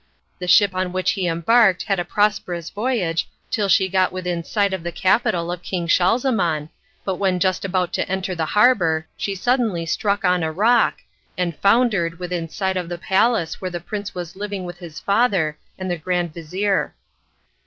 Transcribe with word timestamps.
The 0.39 0.47
ship 0.47 0.73
on 0.73 0.91
which 0.91 1.11
he 1.11 1.27
embarked 1.27 1.83
had 1.83 1.99
a 1.99 2.03
prosperous 2.03 2.71
voyage 2.71 3.29
till 3.51 3.69
she 3.69 3.87
got 3.87 4.11
within 4.11 4.43
sight 4.43 4.73
of 4.73 4.81
the 4.81 4.91
capital 4.91 5.51
of 5.51 5.61
King 5.61 5.85
Schahzaman, 5.85 6.69
but 7.05 7.17
when 7.17 7.39
just 7.39 7.63
about 7.63 7.93
to 7.93 8.09
enter 8.09 8.33
the 8.33 8.47
harbour 8.57 9.05
she 9.15 9.35
suddenly 9.35 9.85
struck 9.85 10.25
on 10.25 10.41
a 10.41 10.51
rock, 10.51 11.03
and 11.37 11.55
foundered 11.57 12.17
within 12.17 12.49
sight 12.49 12.77
of 12.77 12.89
the 12.89 12.97
palace 12.97 13.61
where 13.61 13.69
the 13.69 13.79
prince 13.79 14.15
was 14.15 14.35
living 14.35 14.63
with 14.63 14.79
his 14.79 14.99
father 14.99 15.59
and 15.77 15.91
the 15.91 15.97
grand 15.99 16.33
vizir. 16.33 16.95